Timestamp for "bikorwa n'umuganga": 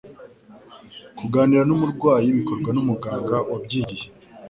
2.37-3.35